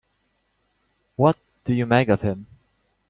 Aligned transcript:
What 1.15 1.37
do 1.63 1.75
you 1.75 1.85
make 1.85 2.07
of 2.09 2.21
him? 2.21 2.47